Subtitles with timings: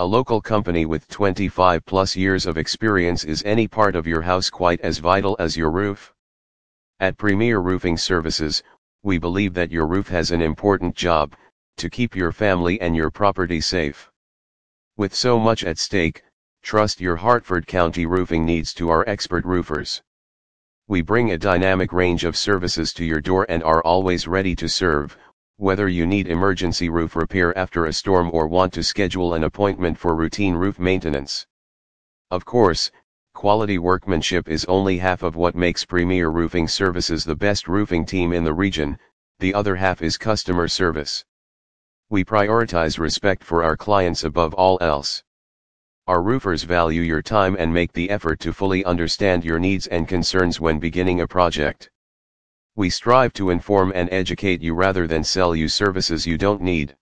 [0.00, 4.48] A local company with 25 plus years of experience is any part of your house
[4.48, 6.14] quite as vital as your roof?
[7.00, 8.62] At Premier Roofing Services,
[9.02, 11.34] we believe that your roof has an important job,
[11.78, 14.08] to keep your family and your property safe.
[14.96, 16.22] With so much at stake,
[16.62, 20.00] trust your Hartford County roofing needs to our expert roofers.
[20.86, 24.68] We bring a dynamic range of services to your door and are always ready to
[24.68, 25.18] serve,
[25.60, 29.98] whether you need emergency roof repair after a storm or want to schedule an appointment
[29.98, 31.48] for routine roof maintenance.
[32.30, 32.92] Of course,
[33.34, 38.32] quality workmanship is only half of what makes Premier Roofing Services the best roofing team
[38.32, 38.96] in the region,
[39.40, 41.24] the other half is customer service.
[42.08, 45.24] We prioritize respect for our clients above all else.
[46.06, 50.06] Our roofers value your time and make the effort to fully understand your needs and
[50.06, 51.90] concerns when beginning a project.
[52.78, 56.96] We strive to inform and educate you rather than sell you services you don't need.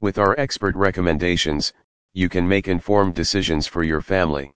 [0.00, 1.74] With our expert recommendations,
[2.14, 4.54] you can make informed decisions for your family.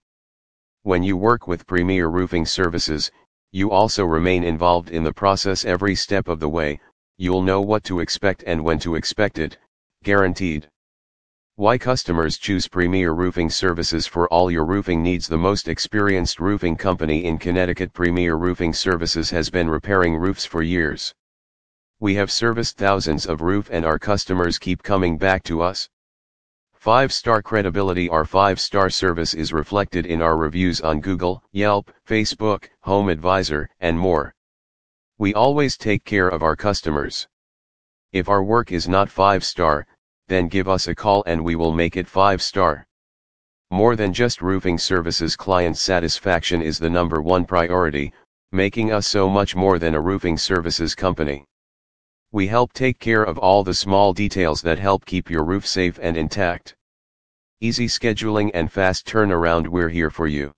[0.82, 3.10] When you work with Premier Roofing Services,
[3.52, 6.80] you also remain involved in the process every step of the way,
[7.18, 9.58] you'll know what to expect and when to expect it,
[10.04, 10.69] guaranteed.
[11.56, 16.76] Why customers choose Premier Roofing Services for all your roofing needs The most experienced roofing
[16.76, 21.14] company in Connecticut Premier Roofing Services has been repairing roofs for years.
[21.98, 25.90] We have serviced thousands of roof and our customers keep coming back to us.
[26.82, 33.10] 5-star credibility Our 5-star service is reflected in our reviews on Google, Yelp, Facebook, Home
[33.10, 34.34] Advisor, and more.
[35.18, 37.28] We always take care of our customers.
[38.12, 39.86] If our work is not 5-star,
[40.30, 42.86] then give us a call and we will make it 5 star.
[43.72, 48.12] More than just roofing services client satisfaction is the number one priority,
[48.52, 51.44] making us so much more than a roofing services company.
[52.30, 55.98] We help take care of all the small details that help keep your roof safe
[56.00, 56.76] and intact.
[57.60, 60.52] Easy scheduling and fast turnaround we're here for you.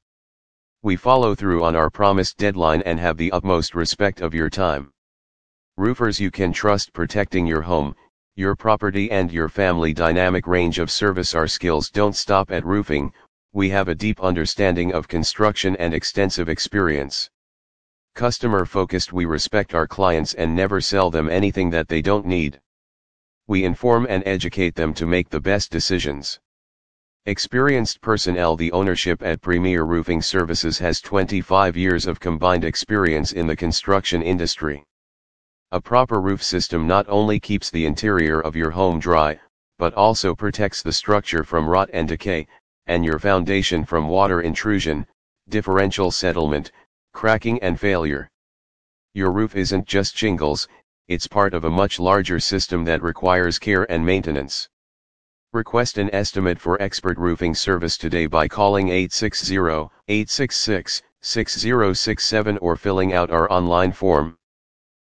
[0.82, 4.90] We follow through on our promised deadline and have the utmost respect of your time.
[5.78, 7.94] Roofers you can trust protecting your home,
[8.34, 13.12] your property and your family dynamic range of service our skills don't stop at roofing,
[13.52, 17.28] we have a deep understanding of construction and extensive experience.
[18.14, 22.58] Customer focused we respect our clients and never sell them anything that they don't need.
[23.48, 26.40] We inform and educate them to make the best decisions.
[27.26, 33.46] Experienced personnel The ownership at Premier Roofing Services has 25 years of combined experience in
[33.46, 34.84] the construction industry.
[35.74, 39.40] A proper roof system not only keeps the interior of your home dry,
[39.78, 42.46] but also protects the structure from rot and decay,
[42.86, 45.06] and your foundation from water intrusion,
[45.48, 46.70] differential settlement,
[47.14, 48.30] cracking and failure.
[49.14, 50.68] Your roof isn't just shingles,
[51.08, 54.68] it's part of a much larger system that requires care and maintenance.
[55.54, 63.14] Request an estimate for expert roofing service today by calling 860 866 6067 or filling
[63.14, 64.36] out our online form.